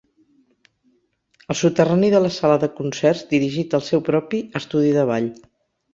Al 1.53 1.59
soterrani 1.59 2.09
de 2.15 2.21
la 2.25 2.33
sala 2.37 2.57
de 2.63 2.69
concerts 2.79 3.23
dirigit 3.35 3.77
el 3.81 3.87
seu 3.91 4.03
propi 4.09 4.41
estudi 4.61 4.97
de 4.97 5.05
ball. 5.13 5.29